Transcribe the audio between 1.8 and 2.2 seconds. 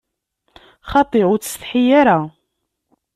ara!